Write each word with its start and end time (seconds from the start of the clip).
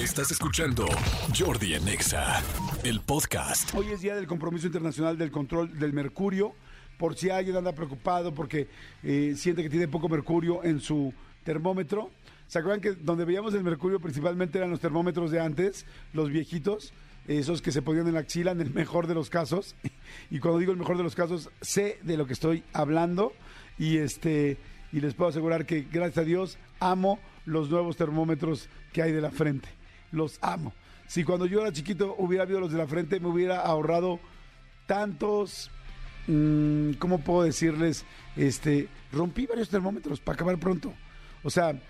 Estás 0.00 0.30
escuchando 0.30 0.86
Jordi 1.38 1.74
en 1.74 1.86
Exa, 1.86 2.42
el 2.84 3.00
podcast. 3.00 3.74
Hoy 3.74 3.88
es 3.88 4.00
día 4.00 4.16
del 4.16 4.26
compromiso 4.26 4.66
internacional 4.66 5.18
del 5.18 5.30
control 5.30 5.78
del 5.78 5.92
mercurio. 5.92 6.54
Por 6.96 7.16
si 7.16 7.28
alguien 7.28 7.54
anda 7.56 7.74
preocupado 7.74 8.34
porque 8.34 8.66
eh, 9.02 9.34
siente 9.36 9.62
que 9.62 9.68
tiene 9.68 9.88
poco 9.88 10.08
mercurio 10.08 10.64
en 10.64 10.80
su 10.80 11.12
termómetro. 11.44 12.10
¿Se 12.46 12.58
acuerdan 12.58 12.80
que 12.80 12.92
donde 12.92 13.26
veíamos 13.26 13.52
el 13.52 13.62
mercurio 13.62 14.00
principalmente 14.00 14.56
eran 14.56 14.70
los 14.70 14.80
termómetros 14.80 15.30
de 15.30 15.40
antes, 15.40 15.84
los 16.14 16.30
viejitos? 16.30 16.94
Esos 17.28 17.60
que 17.60 17.70
se 17.70 17.82
ponían 17.82 18.06
en 18.06 18.14
la 18.14 18.20
axila 18.20 18.52
en 18.52 18.62
el 18.62 18.72
mejor 18.72 19.06
de 19.06 19.14
los 19.14 19.28
casos. 19.28 19.76
Y 20.30 20.38
cuando 20.38 20.60
digo 20.60 20.72
el 20.72 20.78
mejor 20.78 20.96
de 20.96 21.02
los 21.02 21.14
casos, 21.14 21.50
sé 21.60 21.98
de 22.02 22.16
lo 22.16 22.26
que 22.26 22.32
estoy 22.32 22.64
hablando. 22.72 23.34
Y 23.78 23.98
este 23.98 24.56
y 24.94 25.00
les 25.00 25.12
puedo 25.12 25.28
asegurar 25.28 25.66
que 25.66 25.82
gracias 25.92 26.18
a 26.18 26.24
Dios 26.24 26.58
amo 26.80 27.20
los 27.44 27.68
nuevos 27.68 27.98
termómetros 27.98 28.70
que 28.94 29.02
hay 29.02 29.12
de 29.12 29.20
la 29.20 29.30
frente. 29.30 29.79
Los 30.12 30.38
amo. 30.40 30.72
Si 31.06 31.24
cuando 31.24 31.46
yo 31.46 31.60
era 31.60 31.72
chiquito 31.72 32.14
hubiera 32.18 32.44
habido 32.44 32.60
los 32.60 32.72
de 32.72 32.78
la 32.78 32.86
frente, 32.86 33.20
me 33.20 33.28
hubiera 33.28 33.60
ahorrado 33.60 34.20
tantos, 34.86 35.70
mm, 36.26 36.92
¿cómo 36.98 37.20
puedo 37.20 37.42
decirles? 37.42 38.04
Este, 38.36 38.88
rompí 39.12 39.46
varios 39.46 39.68
termómetros 39.68 40.20
para 40.20 40.34
acabar 40.34 40.58
pronto. 40.58 40.92
O 41.42 41.50
sea, 41.50 41.80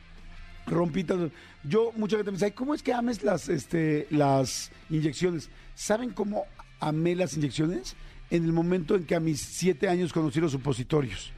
rompí 0.66 1.04
tantos. 1.04 1.32
Yo, 1.64 1.92
mucha 1.96 2.16
gente 2.16 2.30
me 2.30 2.36
dice, 2.36 2.46
"Ay, 2.46 2.52
¿cómo 2.52 2.74
es 2.74 2.82
que 2.82 2.92
ames 2.92 3.22
las, 3.22 3.48
este, 3.48 4.06
las 4.10 4.70
inyecciones? 4.88 5.50
¿Saben 5.74 6.10
cómo 6.10 6.44
amé 6.78 7.14
las 7.14 7.36
inyecciones? 7.36 7.96
En 8.30 8.44
el 8.44 8.52
momento 8.52 8.94
en 8.94 9.04
que 9.04 9.14
a 9.14 9.20
mis 9.20 9.40
siete 9.40 9.88
años 9.88 10.12
conocí 10.12 10.40
los 10.40 10.52
supositorios 10.52 11.32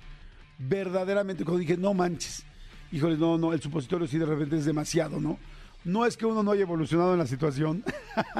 verdaderamente 0.68 1.44
cuando 1.44 1.60
dije, 1.60 1.76
no 1.76 1.94
manches, 1.94 2.44
híjoles, 2.90 3.18
no, 3.18 3.38
no, 3.38 3.52
el 3.52 3.60
supositorio 3.60 4.06
sí 4.06 4.18
de 4.18 4.26
repente 4.26 4.56
es 4.56 4.64
demasiado, 4.64 5.20
¿no? 5.20 5.38
No 5.84 6.06
es 6.06 6.16
que 6.16 6.26
uno 6.26 6.42
no 6.42 6.52
haya 6.52 6.62
evolucionado 6.62 7.12
en 7.12 7.18
la 7.18 7.26
situación 7.26 7.84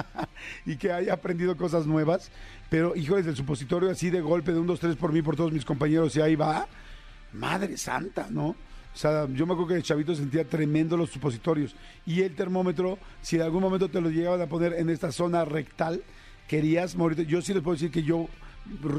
y 0.66 0.76
que 0.76 0.92
haya 0.92 1.14
aprendido 1.14 1.56
cosas 1.56 1.86
nuevas, 1.86 2.30
pero 2.70 2.94
híjoles, 2.94 3.26
el 3.26 3.36
supositorio 3.36 3.90
así 3.90 4.10
de 4.10 4.20
golpe 4.20 4.52
de 4.52 4.60
un, 4.60 4.66
dos, 4.66 4.80
tres 4.80 4.96
por 4.96 5.12
mí, 5.12 5.22
por 5.22 5.36
todos 5.36 5.52
mis 5.52 5.64
compañeros 5.64 6.14
y 6.16 6.20
ahí 6.20 6.36
va, 6.36 6.68
madre 7.32 7.76
santa, 7.76 8.28
¿no? 8.30 8.48
O 8.94 8.96
sea, 8.96 9.26
yo 9.28 9.46
me 9.46 9.54
acuerdo 9.54 9.68
que 9.68 9.74
de 9.74 9.82
chavito 9.82 10.14
sentía 10.14 10.44
tremendo 10.44 10.96
los 10.96 11.10
supositorios. 11.10 11.74
Y 12.04 12.20
el 12.20 12.34
termómetro, 12.34 12.98
si 13.22 13.36
en 13.36 13.42
algún 13.42 13.62
momento 13.62 13.88
te 13.88 14.00
lo 14.00 14.10
llegaban 14.10 14.42
a 14.42 14.46
poner 14.46 14.74
en 14.74 14.90
esta 14.90 15.10
zona 15.10 15.44
rectal, 15.46 16.02
querías 16.46 16.94
morirte. 16.94 17.24
Yo 17.24 17.40
sí 17.40 17.54
les 17.54 17.62
puedo 17.62 17.74
decir 17.74 17.90
que 17.90 18.02
yo 18.02 18.28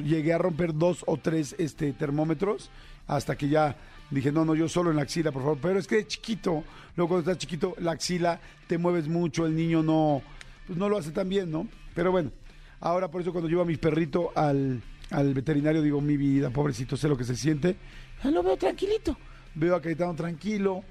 llegué 0.04 0.34
a 0.34 0.38
romper 0.38 0.74
dos 0.74 1.04
o 1.08 1.18
tres 1.18 1.56
este, 1.58 1.94
termómetros 1.94 2.70
hasta 3.08 3.36
que 3.36 3.50
ya 3.50 3.76
dije, 4.10 4.32
no, 4.32 4.46
no, 4.46 4.56
yo 4.56 4.70
solo 4.70 4.92
en 4.92 4.98
la 4.98 5.04
axila, 5.04 5.32
por 5.32 5.42
favor. 5.42 5.58
Pero 5.62 5.80
es 5.80 5.88
que 5.88 5.98
de 5.98 6.08
chiquito, 6.08 6.64
luego 6.96 7.10
cuando 7.10 7.32
estás 7.32 7.38
chiquito, 7.38 7.76
la 7.80 7.92
axila 7.92 8.40
te 8.68 8.78
mueves 8.78 9.08
mucho, 9.08 9.46
el 9.46 9.56
niño 9.56 9.84
no, 9.84 10.22
pues 10.68 10.78
no 10.78 10.90
lo 10.90 10.98
hace 10.98 11.12
tan 11.12 11.30
bien, 11.30 11.52
¿no? 11.52 11.68
Pero 11.96 12.12
bueno, 12.12 12.32
ahora 12.80 13.10
por 13.10 13.22
eso 13.22 13.32
cuando 13.32 13.50
llevo 13.50 13.62
a 13.62 13.66
mi 13.66 13.78
perrito 13.78 14.32
al, 14.36 14.82
al 15.12 15.34
veterinario 15.34 15.82
digo, 15.82 16.02
mi 16.02 16.18
vida, 16.18 16.50
pobrecito, 16.50 16.98
sé 16.98 17.08
lo 17.08 17.18
que 17.18 17.24
se 17.24 17.36
siente. 17.36 17.76
Lo 18.24 18.42
veo 18.42 18.58
tranquilito. 18.58 19.18
Veo 19.56 19.76
a 19.76 19.82
Caetano 19.82 20.16
tranquilo. 20.16 20.84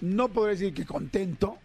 No 0.00 0.28
podré 0.28 0.52
decir 0.52 0.74
que 0.74 0.84
contento, 0.84 1.56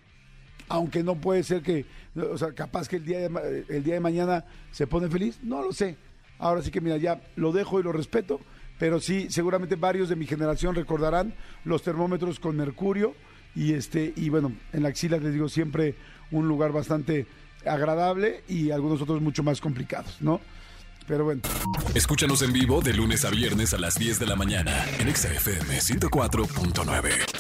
aunque 0.70 1.04
no 1.04 1.16
puede 1.16 1.44
ser 1.44 1.62
que, 1.62 1.86
o 2.16 2.38
sea, 2.38 2.54
capaz 2.54 2.88
que 2.88 2.98
el 2.98 3.06
día 3.06 3.20
de, 3.20 3.66
el 3.68 3.84
día 3.84 3.96
de 3.96 4.00
mañana 4.00 4.46
se 4.72 4.88
pone 4.88 5.10
feliz, 5.10 5.40
no 5.44 5.62
lo 5.62 5.74
sé. 5.74 5.98
Ahora 6.40 6.62
sí 6.62 6.72
que 6.72 6.82
mira, 6.82 6.98
ya 6.98 7.22
lo 7.36 7.52
dejo 7.52 7.80
y 7.80 7.84
lo 7.84 7.92
respeto, 7.92 8.40
pero 8.80 9.00
sí, 9.00 9.28
seguramente 9.30 9.76
varios 9.76 10.10
de 10.10 10.16
mi 10.16 10.26
generación 10.26 10.74
recordarán 10.74 11.34
los 11.66 11.84
termómetros 11.84 12.40
con 12.40 12.56
mercurio 12.56 13.14
y 13.56 13.74
este 13.74 14.14
y 14.16 14.30
bueno, 14.30 14.54
en 14.74 14.84
la 14.84 14.90
axila 14.90 15.18
les 15.18 15.34
digo 15.34 15.50
siempre 15.50 15.96
un 16.32 16.48
lugar 16.48 16.72
bastante 16.72 17.28
agradable 17.66 18.44
y 18.48 18.72
algunos 18.72 19.02
otros 19.02 19.22
mucho 19.22 19.44
más 19.44 19.60
complicados, 19.60 20.18
¿no? 20.22 20.40
Pero 21.08 21.26
bueno. 21.26 21.42
Escúchanos 21.96 22.42
en 22.44 22.54
vivo 22.54 22.82
de 22.82 22.94
lunes 22.94 23.26
a 23.26 23.32
viernes 23.32 23.74
a 23.74 23.80
las 23.80 23.96
10 23.96 24.20
de 24.20 24.28
la 24.28 24.36
mañana 24.36 24.86
en 25.00 25.08
Exa 25.08 25.34
FM 25.34 25.80
104.9. 25.80 27.39